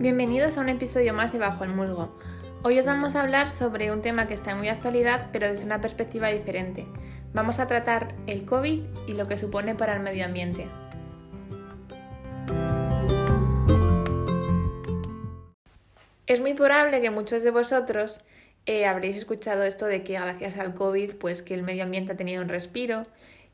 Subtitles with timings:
[0.00, 2.16] Bienvenidos a un episodio más de Bajo el Musgo.
[2.62, 5.66] Hoy os vamos a hablar sobre un tema que está en muy actualidad, pero desde
[5.66, 6.86] una perspectiva diferente.
[7.34, 10.68] Vamos a tratar el COVID y lo que supone para el medio ambiente.
[16.26, 18.20] Es muy probable que muchos de vosotros
[18.64, 22.16] eh, habréis escuchado esto de que gracias al COVID, pues que el medio ambiente ha
[22.16, 23.06] tenido un respiro,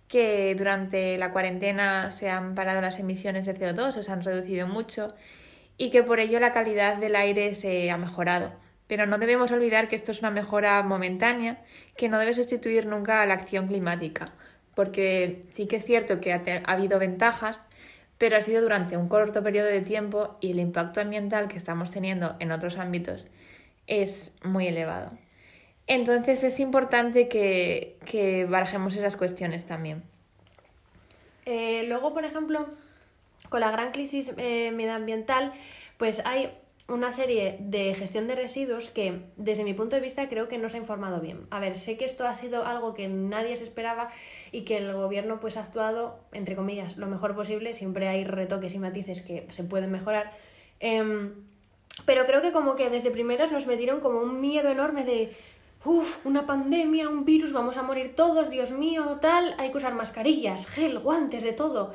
[0.07, 4.69] que durante la cuarentena se han parado las emisiones de CO2 o se han reducido
[4.69, 5.13] mucho
[5.79, 8.53] y que por ello la calidad del aire se ha mejorado.
[8.87, 11.63] Pero no debemos olvidar que esto es una mejora momentánea
[11.97, 14.33] que no debe sustituir nunca a la acción climática,
[14.75, 17.63] porque sí que es cierto que ha, ha habido ventajas,
[18.19, 21.91] pero ha sido durante un corto periodo de tiempo y el impacto ambiental que estamos
[21.91, 23.27] teniendo en otros ámbitos
[23.87, 25.13] es muy elevado.
[25.87, 30.03] Entonces es importante que, que barajemos esas cuestiones también.
[31.45, 32.67] Eh, luego, por ejemplo,
[33.49, 35.53] con la gran crisis eh, medioambiental,
[35.97, 36.51] pues hay
[36.89, 40.69] una serie de gestión de residuos que, desde mi punto de vista, creo que no
[40.69, 41.43] se ha informado bien.
[41.51, 44.09] A ver, sé que esto ha sido algo que nadie se esperaba
[44.53, 47.75] y que el gobierno pues ha actuado, entre comillas, lo mejor posible.
[47.75, 50.33] Siempre hay retoques y matices que se pueden mejorar.
[50.79, 51.33] Em,
[52.05, 55.37] pero creo que como que desde primeras nos metieron como un miedo enorme de
[55.85, 59.95] uff, una pandemia, un virus, vamos a morir todos, Dios mío, tal, hay que usar
[59.95, 61.95] mascarillas, gel, guantes, de todo.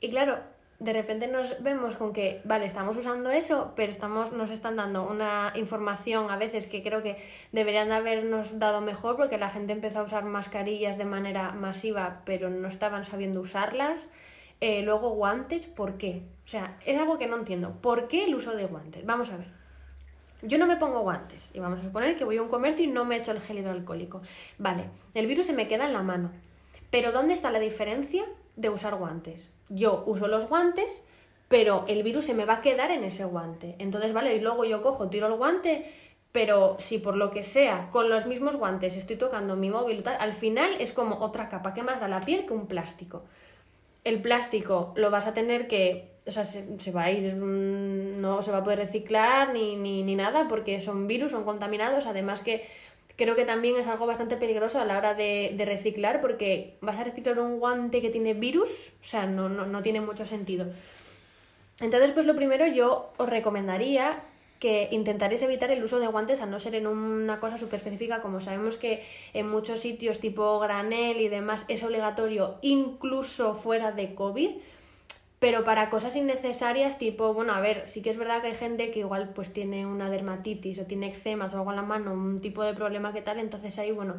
[0.00, 0.38] Y claro,
[0.84, 5.08] de repente nos vemos con que, vale, estamos usando eso, pero estamos, nos están dando
[5.08, 7.16] una información a veces que creo que
[7.52, 12.20] deberían de habernos dado mejor porque la gente empezó a usar mascarillas de manera masiva,
[12.26, 14.06] pero no estaban sabiendo usarlas.
[14.60, 16.22] Eh, luego guantes, ¿por qué?
[16.44, 17.72] O sea, es algo que no entiendo.
[17.80, 19.06] ¿Por qué el uso de guantes?
[19.06, 19.48] Vamos a ver.
[20.42, 22.88] Yo no me pongo guantes y vamos a suponer que voy a un comercio y
[22.88, 24.20] no me echo el gel hidroalcohólico.
[24.58, 26.30] Vale, el virus se me queda en la mano.
[26.90, 28.24] Pero ¿dónde está la diferencia
[28.56, 29.50] de usar guantes?
[29.68, 31.02] Yo uso los guantes,
[31.48, 33.76] pero el virus se me va a quedar en ese guante.
[33.78, 35.92] Entonces, vale, y luego yo cojo, tiro el guante,
[36.32, 40.16] pero si por lo que sea, con los mismos guantes estoy tocando mi móvil, tal,
[40.18, 41.74] al final es como otra capa.
[41.74, 43.22] ¿Qué más da la piel que un plástico?
[44.02, 48.42] El plástico lo vas a tener que o sea, se, va a ir, mm, no
[48.42, 52.42] se va a poder reciclar ni, ni, ni nada porque son virus, son contaminados, además
[52.42, 52.66] que
[53.16, 56.98] creo que también es algo bastante peligroso a la hora de, de, reciclar porque vas
[56.98, 60.66] a reciclar un guante que tiene virus, o sea, no, no, no tiene mucho sentido.
[61.80, 64.22] Entonces, pues lo primero yo os recomendaría
[64.64, 68.22] que intentaréis evitar el uso de guantes a no ser en una cosa súper específica,
[68.22, 69.04] como sabemos que
[69.34, 74.50] en muchos sitios tipo granel y demás es obligatorio incluso fuera de COVID,
[75.38, 78.90] pero para cosas innecesarias, tipo, bueno, a ver, sí que es verdad que hay gente
[78.90, 82.40] que igual pues tiene una dermatitis o tiene eczemas o algo en la mano, un
[82.40, 84.14] tipo de problema que tal, entonces ahí, bueno,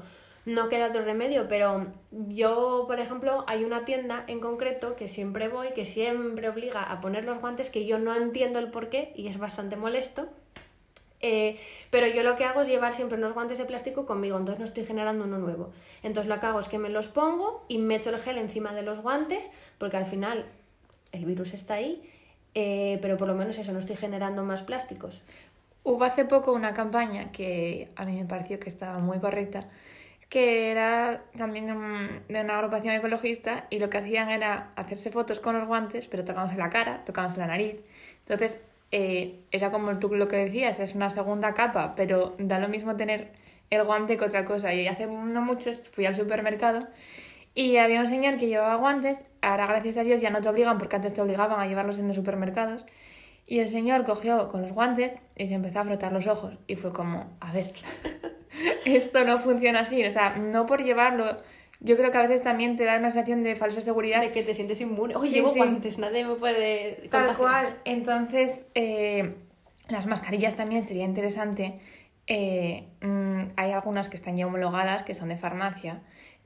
[0.46, 5.48] no queda otro remedio, pero yo, por ejemplo, hay una tienda en concreto que siempre
[5.48, 9.12] voy, que siempre obliga a poner los guantes, que yo no entiendo el por qué
[9.16, 10.28] y es bastante molesto.
[11.22, 11.60] Eh,
[11.90, 14.66] pero yo lo que hago es llevar siempre unos guantes de plástico conmigo, entonces no
[14.66, 15.72] estoy generando uno nuevo.
[16.04, 18.74] Entonces lo que hago es que me los pongo y me echo el gel encima
[18.74, 19.50] de los guantes,
[19.80, 20.46] porque al final
[21.16, 22.02] el virus está ahí,
[22.54, 25.24] eh, pero por lo menos eso, no estoy generando más plásticos.
[25.84, 29.68] Hubo hace poco una campaña que a mí me pareció que estaba muy correcta,
[30.30, 31.74] que era también de,
[32.42, 36.58] una agrupación ecologista y lo que hacían era hacerse fotos con los guantes, pero tocándose
[36.58, 37.84] la cara, tocándose la nariz.
[38.22, 38.60] Entonces,
[38.92, 42.96] eh, era como tú lo que decías, es una segunda capa, pero da lo mismo
[42.96, 43.32] tener
[43.70, 44.74] el guante que otra cosa.
[44.74, 46.88] Y hace no mucho fui al supermercado
[47.58, 50.78] y había un señor que llevaba guantes, ahora gracias a Dios ya no te obligan
[50.78, 52.86] porque antes te obligaban a llevarlos en los supermercados.
[53.48, 56.58] Y el señor cogió con los guantes y se empezó a frotar los ojos.
[56.68, 57.72] Y fue como, a ver,
[58.86, 60.04] esto no funciona así.
[60.04, 61.38] O sea, no por llevarlo.
[61.80, 64.20] Yo creo que a veces también te da una sensación de falsa seguridad.
[64.20, 65.16] De que te sientes inmune.
[65.16, 67.08] Oye, llevo guantes, nadie me puede.
[67.10, 67.78] Tal cual.
[67.86, 69.36] Entonces, eh,
[69.88, 71.80] las mascarillas también sería interesante.
[72.28, 76.02] Eh, mm, hay algunas que están ya homologadas, que son de farmacia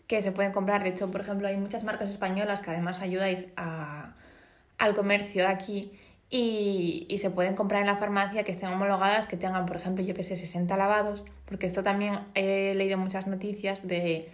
[0.10, 0.84] que se pueden comprar.
[0.84, 5.92] De hecho, por ejemplo, hay muchas marcas españolas que además ayudáis al comercio de aquí
[6.32, 10.04] y, y, se pueden comprar en la farmacia que estén homologadas, que tengan, por ejemplo,
[10.04, 14.30] yo que sé, 60 lavados, porque esto también he leído muchas noticias de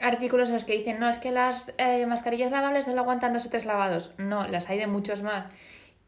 [0.00, 3.44] artículos en los que dicen, no, es que las eh, mascarillas lavables solo aguantan dos
[3.46, 4.12] o tres lavados.
[4.18, 5.48] No, las hay de muchos más.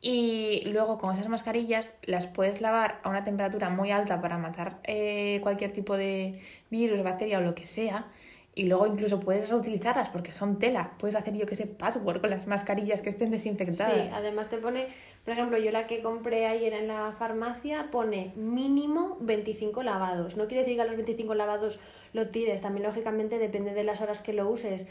[0.00, 4.78] Y luego con esas mascarillas las puedes lavar a una temperatura muy alta para matar
[4.84, 6.32] eh, cualquier tipo de
[6.70, 8.06] virus, bacteria o lo que sea
[8.54, 10.92] y luego incluso puedes reutilizarlas porque son tela.
[10.98, 13.94] Puedes hacer, yo que sé, password con las mascarillas que estén desinfectadas.
[13.94, 14.88] Sí, además te pone,
[15.24, 20.36] por ejemplo, yo la que compré ayer en la farmacia pone mínimo 25 lavados.
[20.36, 21.78] No quiere decir que a los 25 lavados
[22.12, 24.86] lo tires, también lógicamente depende de las horas que lo uses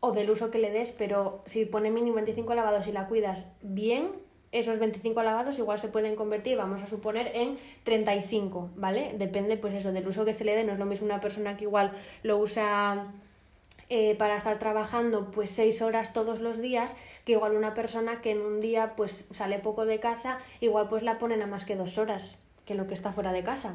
[0.00, 3.52] o del uso que le des, pero si pone mínimo 25 lavados y la cuidas
[3.62, 4.23] bien,
[4.54, 9.12] esos 25 lavados igual se pueden convertir, vamos a suponer, en 35, ¿vale?
[9.18, 10.64] Depende, pues eso, del uso que se le dé.
[10.64, 11.92] No es lo mismo una persona que igual
[12.22, 13.08] lo usa
[13.88, 18.30] eh, para estar trabajando pues 6 horas todos los días que igual una persona que
[18.30, 21.74] en un día pues sale poco de casa, igual pues la ponen a más que
[21.74, 23.74] dos horas que lo que está fuera de casa.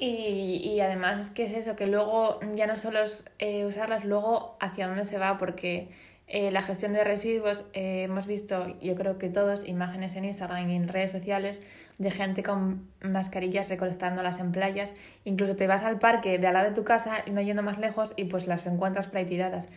[0.00, 4.04] Y, y además es que es eso, que luego ya no solo es eh, usarlas,
[4.04, 5.88] luego hacia dónde se va, porque
[6.32, 10.70] eh, la gestión de residuos, eh, hemos visto, yo creo que todos, imágenes en Instagram
[10.70, 11.60] y en redes sociales
[11.98, 14.94] de gente con mascarillas recolectándolas en playas.
[15.24, 18.14] Incluso te vas al parque de al lado de tu casa, no yendo más lejos,
[18.16, 19.70] y pues las encuentras por.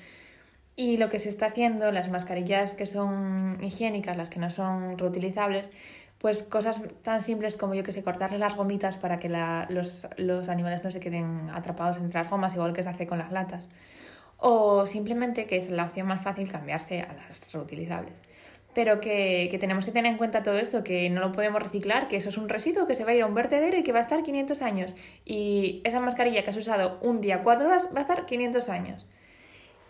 [0.75, 5.00] Y lo que se está haciendo, las mascarillas que son higiénicas, las que no son
[5.00, 5.71] reutilizables,
[6.19, 10.07] pues cosas tan simples como yo que sé, cortarle las gomitas para que la, los,
[10.17, 13.31] los animales no se queden atrapados entre las gomas, igual que se hace con las
[13.31, 13.69] latas.
[14.45, 18.13] O simplemente que es la opción más fácil cambiarse a las reutilizables.
[18.74, 22.10] Pero que, que, tenemos que tener en cuenta todo esto, que no lo podemos reciclar,
[22.10, 23.94] que eso es un residuo que se va a ir a un vertedero y que
[23.94, 24.95] va a estar 500 años.
[25.24, 29.06] Y esa mascarilla que has usado un día, cuatro horas, va a estar 500 años.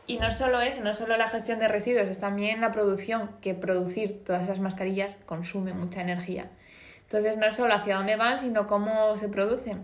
[0.05, 3.55] Y no solo eso, no solo la gestión de residuos, es también la producción, que
[3.55, 6.51] producir todas esas mascarillas consume mucha energía.
[7.03, 9.83] Entonces no es solo hacia dónde van, sino cómo se producen.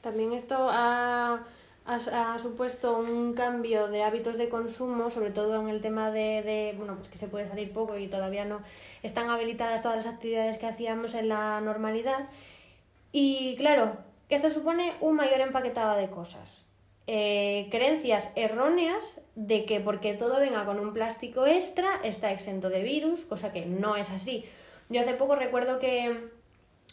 [0.00, 1.44] También esto ha,
[1.88, 6.74] ha, supuesto un cambio de hábitos de consumo, sobre todo en el tema de, de,
[6.76, 8.60] bueno, pues que se puede salir poco y todavía no
[9.02, 12.28] están habilitadas todas las actividades que hacíamos en la normalidad.
[13.10, 13.96] Y claro,
[14.28, 16.68] esto supone un mayor empaquetado de cosas
[17.10, 22.82] eh, creencias erróneas de que porque todo venga con un plástico extra está exento de
[22.82, 24.44] virus, cosa que no es así.
[24.90, 26.28] Yo hace poco recuerdo que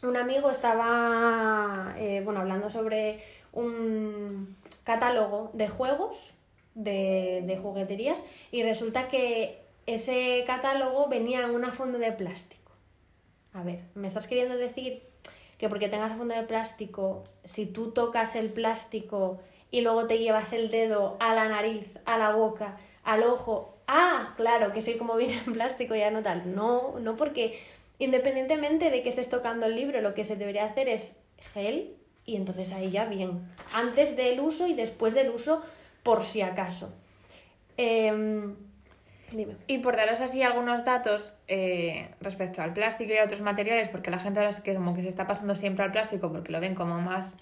[0.04, 3.22] un amigo estaba eh, bueno, hablando sobre
[3.52, 4.56] un
[4.86, 6.34] catálogo de juegos,
[6.74, 8.18] de, de jugueterías,
[8.52, 12.72] y resulta que ese catálogo venía en una funda de plástico.
[13.54, 15.02] A ver, ¿me estás queriendo decir
[15.58, 19.40] que porque tengas esa funda de plástico, si tú tocas el plástico
[19.72, 23.78] y luego te llevas el dedo a la nariz, a la boca, al ojo.
[23.88, 26.56] Ah, claro, que soy como viene en plástico ya no tal.
[26.56, 27.62] No, no porque
[28.00, 31.18] independientemente de que estés tocando el libro, lo que se debería hacer es
[31.54, 33.48] gel y entonces ahí ya bien.
[33.74, 35.62] Antes del uso y después del uso,
[36.04, 36.94] por si acaso.
[37.78, 38.12] Eh,
[39.32, 39.56] dime.
[39.68, 44.12] Y por daros así algunos datos eh, respecto al plástico y a otros materiales, porque
[44.12, 46.60] la gente ahora es que como que se está pasando siempre al plástico porque lo
[46.60, 47.38] ven como más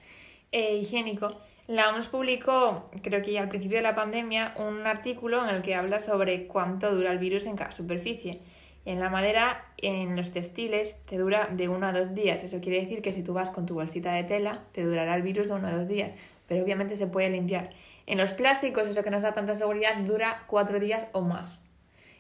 [0.52, 1.38] eh, higiénico.
[1.68, 5.62] La OMS publicó, creo que ya al principio de la pandemia, un artículo en el
[5.62, 8.42] que habla sobre cuánto dura el virus en cada superficie.
[8.86, 12.44] En la madera, en los textiles, te dura de uno a dos días.
[12.44, 15.22] Eso quiere decir que si tú vas con tu bolsita de tela, te durará el
[15.22, 16.12] virus de uno a dos días.
[16.48, 17.70] Pero obviamente se puede limpiar.
[18.06, 21.66] En los plásticos, eso que nos da tanta seguridad, dura cuatro días o más.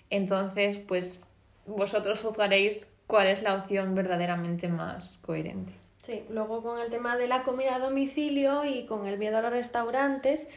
[0.09, 1.19] Entonces, pues
[1.65, 5.73] vosotros juzgaréis cuál es la opción verdaderamente más coherente.
[6.05, 9.41] Sí, luego con el tema de la comida a domicilio y con el miedo a
[9.41, 10.47] los restaurantes,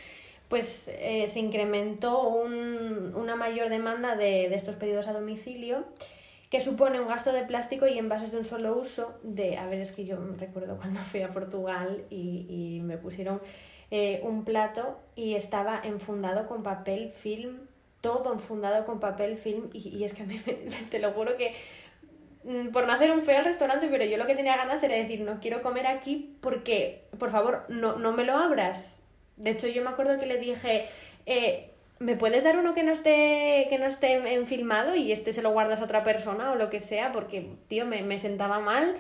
[0.49, 5.85] pues eh, se incrementó un, una mayor demanda de, de, estos pedidos a domicilio
[6.51, 9.81] que supone un gasto de plástico y envases de un solo uso de, a ver,
[9.81, 13.41] es que yo recuerdo cuando fui a Portugal y, y me pusieron
[13.91, 17.59] eh, un plato y estaba enfundado con papel film,
[18.01, 20.53] todo enfundado con papel film y, y es que a mí me,
[20.91, 21.55] te lo juro que
[22.47, 24.95] Mm, por no hacer un feo al restaurante, pero yo lo que tenía ganas era
[24.95, 28.96] decir, no quiero comer aquí porque, por favor, no, no me lo abras.
[29.37, 30.87] De hecho, yo me acuerdo que le dije,
[31.27, 35.33] eh, ¿me puedes dar uno que no esté, que no esté en filmado y este
[35.33, 37.13] se lo guardas a otra persona o lo que sea?
[37.13, 38.97] Porque, tío, me, me sentaba mal.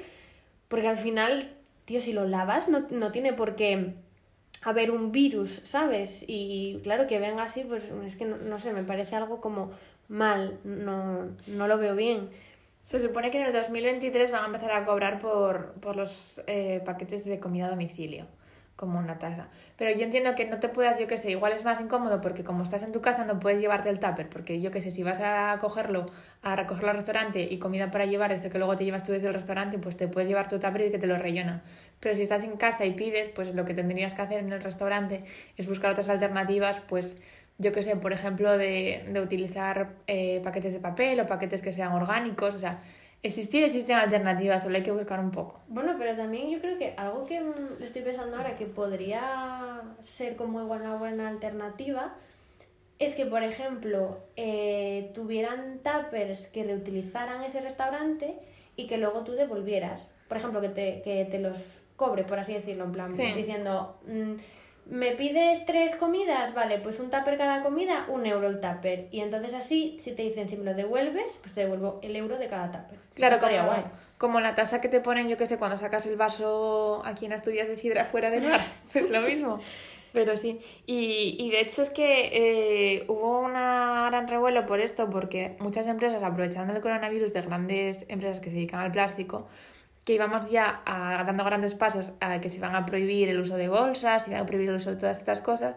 [0.69, 1.51] Porque al final,
[1.85, 3.95] tío, si lo lavas, no, no tiene por qué
[4.63, 6.25] haber un virus, ¿sabes?
[6.27, 9.71] Y claro, que venga así, pues es que no, no sé, me parece algo como
[10.09, 12.31] mal, no, no lo veo bien.
[12.83, 16.83] Se supone que en el 2023 van a empezar a cobrar por, por los eh,
[16.85, 18.27] paquetes de comida a domicilio,
[18.77, 19.49] como una tasa.
[19.77, 22.45] Pero yo entiendo que no te puedas, yo qué sé, igual es más incómodo porque
[22.45, 25.03] como estás en tu casa no puedes llevarte el tupper, porque yo qué sé, si
[25.03, 26.07] vas a cogerlo,
[26.43, 29.29] a recogerlo al restaurante y comida para llevar, desde que luego te llevas tú desde
[29.29, 31.63] el restaurante, pues te puedes llevar tu tupper y que te lo rellenan.
[32.01, 34.61] Pero si estás en casa y pides, pues lo que tendrías que hacer en el
[34.61, 35.25] restaurante
[35.57, 37.17] es buscar otras alternativas, pues
[37.59, 41.73] yo qué sé, por ejemplo, de, de utilizar eh, paquetes de papel o paquetes que
[41.73, 42.81] sean orgánicos, o sea,
[43.27, 45.61] existir existen alternativas, solo hay que buscar un poco.
[45.69, 50.37] Bueno, pero también yo creo que algo que mm, estoy pensando ahora que podría ser
[50.37, 52.15] como una buena alternativa
[52.99, 58.39] es que, por ejemplo, eh, tuvieran tuppers que reutilizaran ese restaurante
[58.77, 60.09] y que luego tú devolvieras.
[60.29, 61.59] Por ejemplo, que te, que te los
[61.97, 63.33] cobre, por así decirlo, en plan, Sí.
[63.35, 64.35] diciendo, mm,
[64.89, 66.55] ¿Me pides tres comidas?
[66.55, 69.09] Vale, pues un tupper cada comida, un euro el tupper.
[69.11, 72.39] Y entonces así, si te dicen si me lo devuelves, pues te devuelvo el euro
[72.39, 72.99] de cada tupper.
[73.15, 73.83] Claro, como, guay.
[74.17, 77.33] como la tasa que te ponen, yo que sé, cuando sacas el vaso aquí en
[77.33, 78.61] Asturias de Sidra fuera del mar.
[78.93, 79.59] pues lo mismo.
[80.13, 80.61] Pero sí.
[80.87, 85.89] Y, y de hecho es que eh, hubo un gran revuelo por esto, porque muchas
[85.89, 89.49] empresas, aprovechando el coronavirus de grandes empresas que se dedican al plástico,
[90.07, 93.67] que íbamos ya dando grandes pasos a que se van a prohibir el uso de
[93.67, 95.75] bolsas, se van a prohibir el uso de todas estas cosas,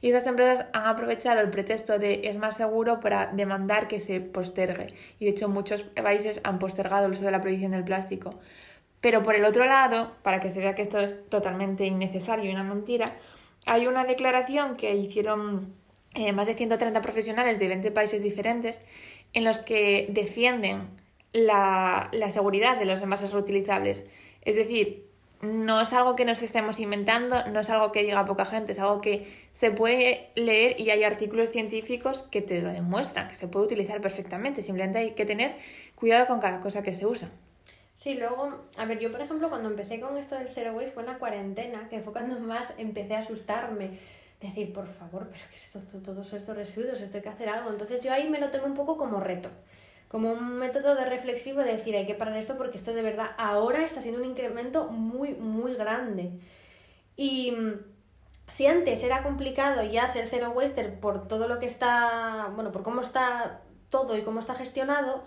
[0.00, 4.20] y estas empresas han aprovechado el pretexto de es más seguro para demandar que se
[4.20, 4.86] postergue.
[5.18, 8.30] Y de hecho muchos países han postergado el uso de la prohibición del plástico.
[9.00, 12.54] Pero por el otro lado, para que se vea que esto es totalmente innecesario y
[12.54, 13.16] una mentira,
[13.66, 15.74] hay una declaración que hicieron
[16.14, 18.80] eh, más de 130 profesionales de 20 países diferentes
[19.32, 21.01] en los que defienden
[21.32, 24.04] la, la seguridad de los envases reutilizables.
[24.42, 25.06] Es decir,
[25.42, 28.78] no es algo que nos estemos inventando, no es algo que diga poca gente, es
[28.78, 33.48] algo que se puede leer y hay artículos científicos que te lo demuestran, que se
[33.48, 34.62] puede utilizar perfectamente.
[34.62, 35.56] Simplemente hay que tener
[35.96, 37.28] cuidado con cada cosa que se usa.
[37.96, 41.02] Sí, luego, a ver, yo por ejemplo cuando empecé con esto del zero waste fue
[41.02, 43.98] en la cuarentena, que fue cuando más empecé a asustarme.
[44.40, 47.00] Decir, por favor, pero ¿qué es esto, todos estos residuos?
[47.00, 47.70] Esto hay que hacer algo.
[47.70, 49.50] Entonces yo ahí me lo tomé un poco como reto
[50.12, 53.30] como un método de reflexivo de decir hay que parar esto porque esto de verdad
[53.38, 56.32] ahora está siendo un incremento muy, muy grande.
[57.16, 57.80] Y mm,
[58.46, 62.82] si antes era complicado ya ser cero waster por todo lo que está, bueno, por
[62.82, 65.24] cómo está todo y cómo está gestionado,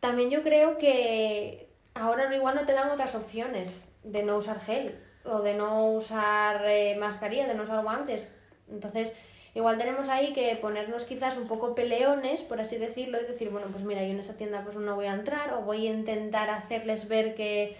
[0.00, 4.98] también yo creo que ahora igual no te dan otras opciones de no usar gel
[5.24, 8.30] o de no usar eh, mascarilla, de no usar guantes.
[8.70, 9.16] Entonces,
[9.54, 13.66] Igual tenemos ahí que ponernos quizás un poco peleones, por así decirlo, y decir, bueno,
[13.70, 16.48] pues mira, yo en esa tienda pues no voy a entrar o voy a intentar
[16.48, 17.76] hacerles ver que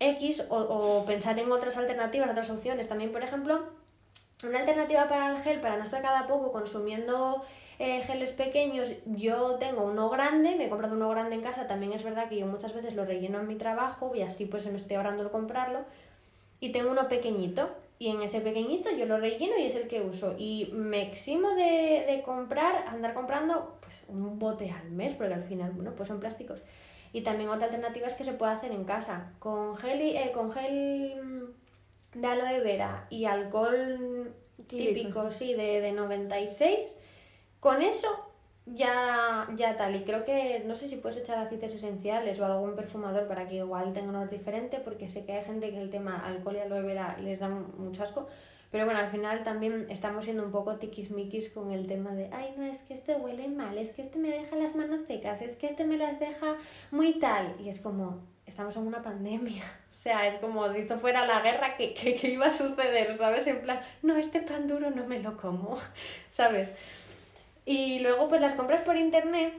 [0.00, 2.88] X o, pensar en otras alternativas, otras opciones.
[2.88, 3.62] También, por ejemplo,
[4.42, 7.44] una alternativa para el gel, para no estar cada poco consumiendo
[7.78, 8.02] eh,
[8.36, 12.28] pequeños, yo tengo uno grande, me he comprado uno grande en casa, también es verdad
[12.28, 15.22] que yo muchas veces lo relleno en mi trabajo y así pues me estoy ahorrando
[15.24, 15.80] el comprarlo.
[16.60, 17.68] Y tengo uno pequeñito,
[18.02, 20.34] y en ese pequeñito yo lo relleno y es el que uso.
[20.36, 25.44] Y me eximo de, de comprar, andar comprando pues un bote al mes, porque al
[25.44, 26.58] final, bueno, pues son plásticos.
[27.12, 29.30] Y también otra alternativa es que se puede hacer en casa.
[29.38, 31.54] Con gel, eh, con gel
[32.12, 34.34] de aloe vera y alcohol
[34.66, 36.98] típico, sí, de, de 96,
[37.60, 38.31] con eso
[38.66, 39.96] ya, ya tal.
[39.96, 43.56] Y creo que no sé si puedes echar aceites esenciales o algún perfumador para que
[43.56, 46.60] igual tenga un olor diferente, porque sé que hay gente que el tema alcohol y
[46.60, 48.28] aloe vera les da mucho asco.
[48.70, 52.54] Pero bueno, al final también estamos siendo un poco tiquismiquis con el tema de, ay,
[52.56, 55.56] no, es que este huele mal, es que este me deja las manos secas, es
[55.56, 56.56] que este me las deja
[56.90, 57.54] muy tal.
[57.62, 59.62] Y es como, estamos en una pandemia.
[59.92, 63.14] O sea, es como si esto fuera la guerra, que, que, que iba a suceder?
[63.18, 63.46] ¿Sabes?
[63.46, 65.76] En plan, no, este pan duro no me lo como,
[66.30, 66.72] ¿sabes?
[67.64, 69.54] Y luego, pues las compras por internet,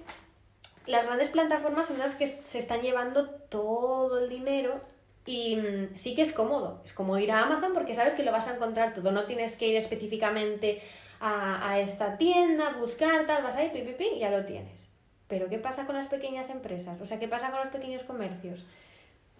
[0.86, 4.82] las grandes plataformas son las que se están llevando todo el dinero
[5.26, 6.82] y mm, sí que es cómodo.
[6.84, 9.12] Es como ir a Amazon porque sabes que lo vas a encontrar todo.
[9.12, 10.82] No tienes que ir específicamente
[11.20, 14.88] a, a esta tienda, buscar tal, vas ahí, pi, pi, pi, ya lo tienes.
[15.28, 17.00] Pero ¿qué pasa con las pequeñas empresas?
[17.00, 18.66] O sea, ¿qué pasa con los pequeños comercios?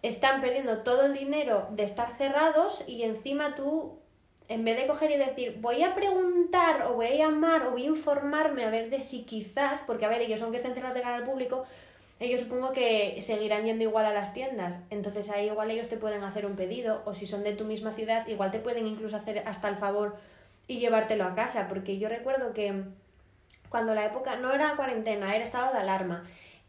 [0.02, 4.00] Están perdiendo todo el dinero de estar cerrados y encima tú
[4.50, 7.84] en vez de coger y decir, voy a preguntar o voy a llamar o voy
[7.84, 10.96] a informarme a ver de si quizás, porque a ver, ellos son que estén cerrados
[10.96, 11.66] de cara al público,
[12.20, 14.76] ellos supongo que seguirán yendo igual a las tiendas.
[14.90, 17.94] Entonces ahí igual ellos te pueden hacer un pedido o si son de tu misma
[17.94, 20.18] ciudad, igual te pueden incluso hacer hasta el favor
[20.68, 22.84] y llevártelo a casa, porque yo recuerdo que
[23.70, 26.24] cuando la época no era cuarentena, era estado de alarma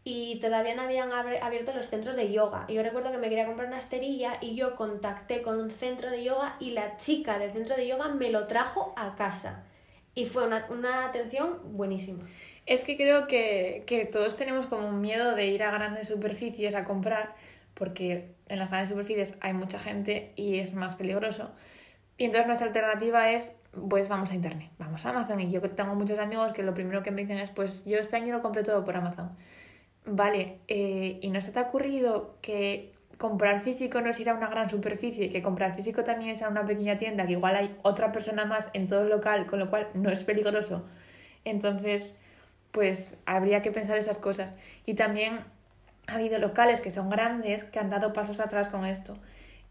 [0.07, 2.65] y todavía no habían abierto los centros de yoga.
[2.67, 6.11] Y yo recuerdo que me quería comprar una esterilla y yo contacté con un centro
[6.11, 9.63] de yoga y la chica del centro de yoga me lo trajo a casa.
[10.13, 12.19] Y fue una, una atención buenísima.
[12.67, 16.75] Es que creo que, que, todos tenemos como un miedo de ir a grandes superficies
[16.75, 17.33] a comprar,
[17.73, 21.49] porque en las grandes superficies hay mucha gente y es más peligroso.
[22.19, 23.53] Y entonces nuestra alternativa es,
[23.89, 25.39] pues vamos a Internet, vamos a Amazon.
[25.39, 28.17] Y yo tengo muchos amigos que lo primero que me dicen es, pues yo este
[28.17, 29.35] año lo compré todo por Amazon.
[30.05, 34.35] Vale, eh, ¿y no se te ha ocurrido que comprar físico no es ir a
[34.35, 37.75] una gran superficie, que comprar físico también es a una pequeña tienda, que igual hay
[37.81, 40.85] otra persona más en todo el local, con lo cual no es peligroso?
[41.43, 42.15] Entonces,
[42.71, 44.53] pues habría que pensar esas cosas.
[44.85, 45.39] Y también
[46.07, 49.13] ha habido locales que son grandes que han dado pasos atrás con esto.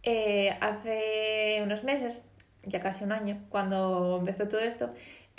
[0.03, 2.23] Eh, hace unos meses,
[2.65, 4.89] ya casi un año, cuando empezó todo esto,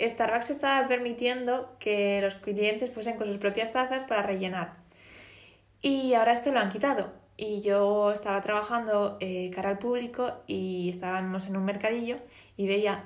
[0.00, 4.85] Starbucks estaba permitiendo que los clientes fuesen con sus propias tazas para rellenar.
[5.86, 7.12] Y ahora esto lo han quitado.
[7.36, 12.16] Y yo estaba trabajando eh, cara al público y estábamos en un mercadillo
[12.56, 13.04] y veía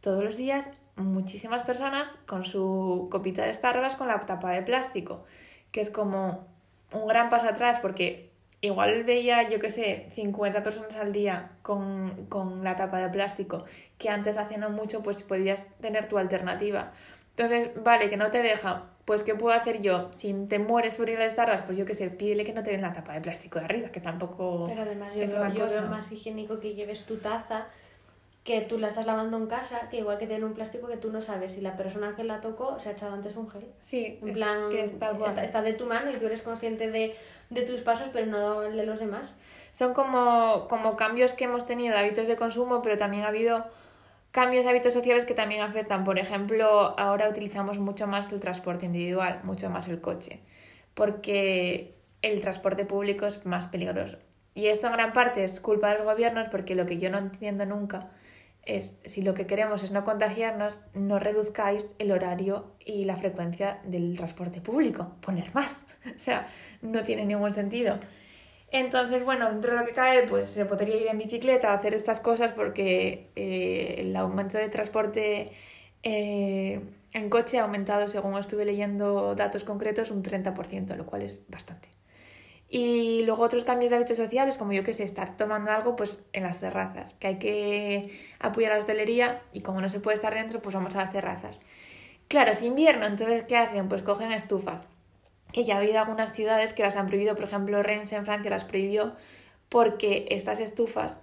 [0.00, 5.24] todos los días muchísimas personas con su copita de Starbucks con la tapa de plástico,
[5.72, 6.48] que es como
[6.94, 8.30] un gran paso atrás porque
[8.62, 13.66] igual veía, yo qué sé, 50 personas al día con, con la tapa de plástico,
[13.98, 16.92] que antes hace no mucho pues podías tener tu alternativa.
[17.36, 20.10] Entonces, vale, que no te deja, pues ¿qué puedo hacer yo?
[20.14, 22.70] Si te mueres por ir a Starbucks, pues yo qué sé, pídele que no te
[22.70, 24.66] den la tapa de plástico de arriba, que tampoco...
[24.68, 27.66] Pero además yo, es veo, yo veo más higiénico que lleves tu taza,
[28.44, 31.12] que tú la estás lavando en casa, que igual que tiene un plástico que tú
[31.12, 33.66] no sabes si la persona que la tocó se ha echado antes un gel.
[33.80, 35.16] Sí, En es plan, que es cual.
[35.26, 37.14] está, está de tu mano y tú eres consciente de,
[37.50, 39.30] de tus pasos, pero no de los demás.
[39.72, 43.64] Son como, como cambios que hemos tenido de hábitos de consumo, pero también ha habido
[44.32, 46.04] cambios de hábitos sociales que también afectan.
[46.04, 50.40] Por ejemplo, ahora utilizamos mucho más el transporte individual, mucho más el coche,
[50.94, 54.18] porque el transporte público es más peligroso.
[54.54, 57.18] Y esto en gran parte es culpa de los gobiernos, porque lo que yo no
[57.18, 58.10] entiendo nunca
[58.64, 63.80] es si lo que queremos es no contagiarnos, no reduzcáis el horario y la frecuencia
[63.84, 65.82] del transporte público, poner más.
[66.16, 66.48] O sea,
[66.80, 68.00] no tiene ningún sentido.
[68.72, 71.94] Entonces, bueno, dentro de lo que cae, pues se podría ir en bicicleta a hacer
[71.94, 75.52] estas cosas porque eh, el aumento de transporte
[76.02, 76.80] eh,
[77.12, 81.90] en coche ha aumentado, según estuve leyendo datos concretos, un 30%, lo cual es bastante.
[82.68, 86.22] Y luego otros cambios de hábitos sociales, como yo que sé, estar tomando algo pues
[86.32, 88.10] en las terrazas, que hay que
[88.40, 91.12] apoyar a la hostelería y como no se puede estar dentro, pues vamos a las
[91.12, 91.60] terrazas.
[92.28, 93.88] Claro, es invierno, entonces ¿qué hacen?
[93.88, 94.82] Pues cogen estufas,
[95.52, 98.50] que ya ha habido algunas ciudades que las han prohibido, por ejemplo, Rennes en Francia
[98.50, 99.14] las prohibió
[99.68, 101.20] porque estas estufas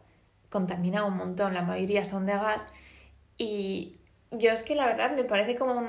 [0.50, 2.66] contaminan un montón, la mayoría son de gas.
[3.38, 3.98] Y
[4.32, 5.88] yo es que la verdad me parece como un,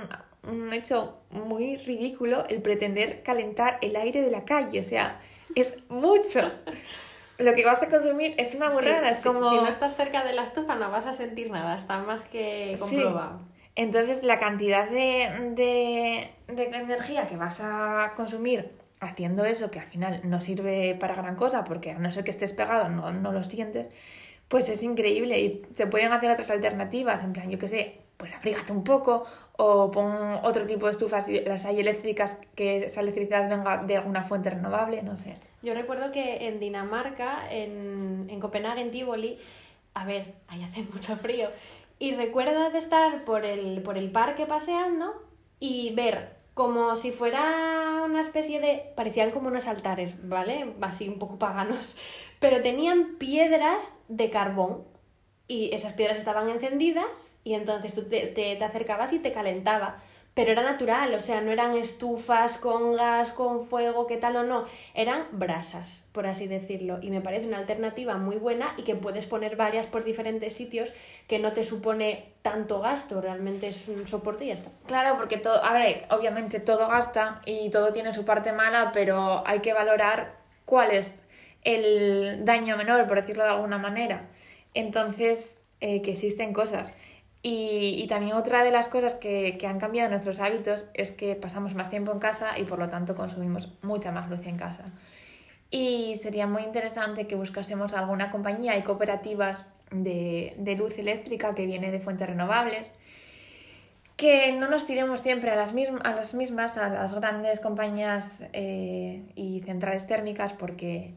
[0.49, 5.21] un hecho muy ridículo el pretender calentar el aire de la calle, o sea,
[5.55, 6.51] es mucho.
[7.39, 9.51] Lo que vas a consumir es una burrada, Sí, es como...
[9.51, 12.79] Si no estás cerca de la estufa no vas a sentir nada, está más que
[12.87, 13.03] Sí.
[13.81, 20.21] Entonces, la cantidad de, de, energía que vas a consumir haciendo eso, que al final
[20.25, 23.43] no sirve para gran cosa, porque a no ser que estés pegado no, no lo
[23.43, 23.89] sientes,
[24.49, 25.41] pues es increíble.
[25.41, 29.25] Y se pueden hacer otras alternativas, en plan, yo qué sé, pues abrígate un poco,
[29.57, 34.25] o pon otro tipo de estufas, las hay eléctricas, que esa electricidad venga de alguna
[34.25, 35.39] fuente renovable, no sé.
[35.63, 39.39] Yo recuerdo que en Dinamarca, en, en Copenhague, en Tivoli,
[39.95, 41.49] a ver, ahí hace mucho frío,
[42.01, 45.23] y recuerdo de estar por el, por el parque paseando
[45.61, 48.93] y ver como si fuera una especie de...
[48.97, 50.75] parecían como unos altares, ¿vale?
[50.81, 51.95] Así un poco paganos,
[52.41, 54.85] pero tenían piedras de carbón
[55.47, 59.99] y esas piedras estaban encendidas y entonces tú te, te, te acercabas y te calentaba.
[60.35, 64.43] Pero era natural, o sea, no eran estufas con gas, con fuego, qué tal o
[64.45, 64.65] no,
[64.95, 66.99] eran brasas, por así decirlo.
[67.03, 70.93] Y me parece una alternativa muy buena y que puedes poner varias por diferentes sitios
[71.27, 74.71] que no te supone tanto gasto, realmente es un soporte y ya está.
[74.87, 79.43] Claro, porque todo, a ver, obviamente todo gasta y todo tiene su parte mala, pero
[79.47, 81.21] hay que valorar cuál es
[81.63, 84.29] el daño menor, por decirlo de alguna manera.
[84.75, 86.95] Entonces, eh, que existen cosas.
[87.43, 91.75] Y, también otra de las cosas que, que, han cambiado nuestros hábitos es que pasamos
[91.75, 94.85] más tiempo en casa y por lo tanto consumimos mucha más luz en casa.
[95.71, 101.65] Y sería muy interesante que buscásemos alguna compañía y cooperativas de, de luz eléctrica que
[101.65, 102.93] viene de fuentes renovables
[104.21, 108.37] que no nos tiremos siempre a las, mismas, a las mismas, a las grandes compañías
[108.53, 111.15] eh, y centrales térmicas, porque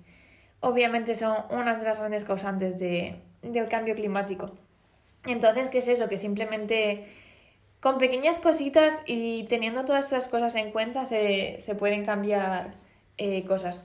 [0.61, 4.53] obviamente son una de las grandes causantes de, del cambio climático.
[5.25, 6.09] Entonces, ¿qué es eso?
[6.09, 7.05] Que simplemente
[7.79, 12.75] con pequeñas cositas y teniendo todas esas cosas en cuenta se, se pueden cambiar
[13.17, 13.83] eh, cosas.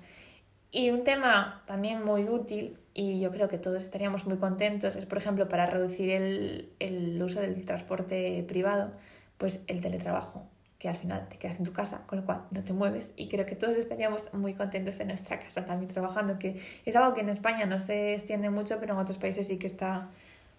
[0.71, 5.07] Y un tema también muy útil, y yo creo que todos estaríamos muy contentos, es,
[5.07, 8.93] por ejemplo, para reducir el, el uso del transporte privado,
[9.39, 10.45] pues el teletrabajo,
[10.79, 13.11] que al final te quedas en tu casa, con lo cual no te mueves.
[13.17, 17.15] Y creo que todos estaríamos muy contentos en nuestra casa también trabajando, que es algo
[17.15, 20.09] que en España no se extiende mucho, pero en otros países sí que está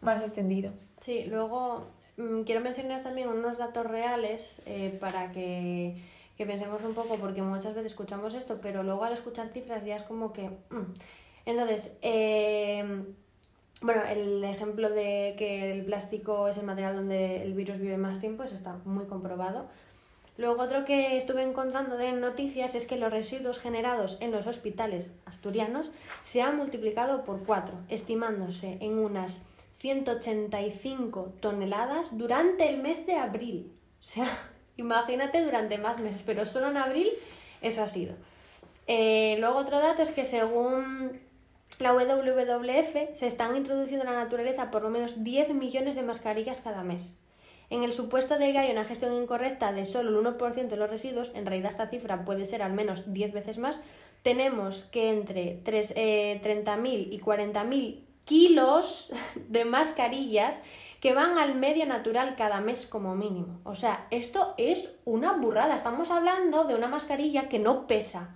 [0.01, 0.71] más extendido.
[0.99, 5.95] Sí, luego mmm, quiero mencionar también unos datos reales eh, para que,
[6.38, 9.95] que, pensemos un poco, porque muchas veces escuchamos esto, pero luego al escuchar cifras ya
[9.95, 10.49] es como que...
[10.69, 10.93] Mmm.
[11.45, 13.03] Entonces, eh,
[13.81, 18.19] bueno, el ejemplo de que el plástico es el material donde el virus vive más
[18.19, 19.67] tiempo, eso está muy comprobado.
[20.38, 25.12] Luego otro que estuve encontrando de noticias es que los residuos generados en los hospitales
[25.25, 25.91] asturianos
[26.23, 29.43] se han multiplicado por cuatro, estimándose en unas
[29.79, 33.71] 185 toneladas durante el mes de abril.
[33.99, 34.27] O sea,
[34.77, 37.09] imagínate durante más meses, pero solo en abril
[37.61, 38.13] eso ha sido.
[38.87, 41.19] Eh, luego otro dato es que según
[41.79, 46.61] la WWF se están introduciendo en la naturaleza por lo menos 10 millones de mascarillas
[46.61, 47.17] cada mes.
[47.69, 50.89] En el supuesto de que hay una gestión incorrecta de solo el 1% de los
[50.89, 53.79] residuos, en realidad esta cifra puede ser al menos 10 veces más,
[54.23, 59.11] tenemos que entre 3, eh, 30.000 y 40.000 kilos
[59.47, 60.61] de mascarillas
[61.01, 63.59] que van al medio natural cada mes como mínimo.
[63.63, 65.75] O sea, esto es una burrada.
[65.75, 68.35] Estamos hablando de una mascarilla que no pesa.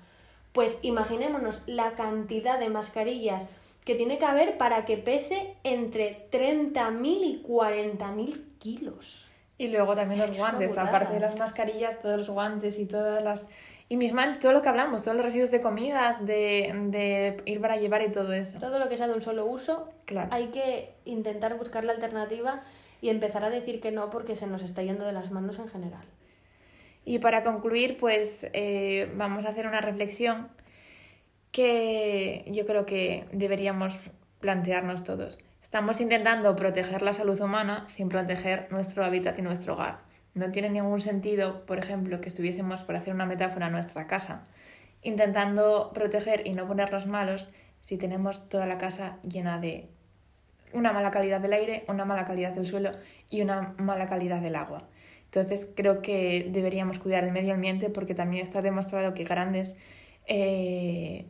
[0.51, 3.45] Pues imaginémonos la cantidad de mascarillas
[3.85, 9.27] que tiene que haber para que pese entre 30.000 y 40.000 kilos.
[9.57, 13.47] Y luego también los guantes, aparte de las mascarillas, todos los guantes y todas las...
[13.89, 17.61] Y mis manos, todo lo que hablamos, todos los residuos de comidas, de, de ir
[17.61, 18.57] para llevar y todo eso.
[18.59, 20.29] Todo lo que sea de un solo uso, Claro.
[20.31, 22.61] hay que intentar buscar la alternativa
[23.01, 25.67] y empezar a decir que no porque se nos está yendo de las manos en
[25.67, 26.05] general.
[27.05, 30.47] Y para concluir, pues eh, vamos a hacer una reflexión
[31.51, 33.99] que yo creo que deberíamos
[34.39, 35.37] plantearnos todos.
[35.61, 39.99] Estamos intentando proteger la salud humana sin proteger nuestro hábitat y nuestro hogar.
[40.33, 44.47] No tiene ningún sentido, por ejemplo, que estuviésemos, por hacer una metáfora, en nuestra casa,
[45.03, 47.49] intentando proteger y no ponernos malos
[47.81, 49.89] si tenemos toda la casa llena de
[50.73, 52.91] una mala calidad del aire, una mala calidad del suelo
[53.29, 54.87] y una mala calidad del agua.
[55.25, 59.75] Entonces creo que deberíamos cuidar el medio ambiente porque también está demostrado que grandes,
[60.25, 61.27] eh,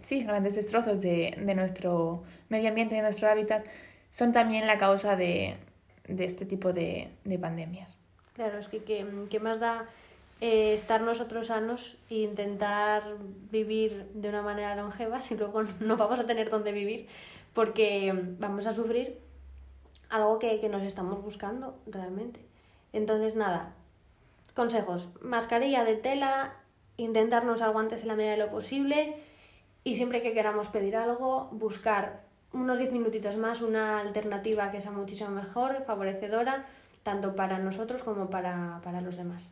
[0.00, 3.66] sí, grandes destrozos de, nuestro medio ambiente, de nuestro hábitat,
[4.10, 5.56] son también la causa de,
[6.06, 7.95] este tipo de pandemias.
[8.36, 9.86] Claro, es que ¿qué, qué más da
[10.42, 13.16] eh, estar nosotros sanos e intentar
[13.50, 17.08] vivir de una manera longeva si luego no vamos a tener dónde vivir
[17.54, 19.18] porque vamos a sufrir
[20.10, 22.38] algo que, que nos estamos buscando realmente.
[22.92, 23.72] Entonces, nada,
[24.52, 26.56] consejos, mascarilla de tela,
[26.98, 29.16] intentarnos guantes en la medida de lo posible
[29.82, 32.20] y siempre que queramos pedir algo, buscar
[32.52, 36.66] unos 10 minutitos más, una alternativa que sea muchísimo mejor, favorecedora,
[37.06, 39.48] tanto para nosotros como para, para los demás.